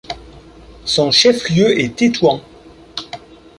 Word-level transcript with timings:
Son 0.83 1.11
chef-lieu 1.11 1.79
est 1.79 1.95
Tétouan. 1.95 2.41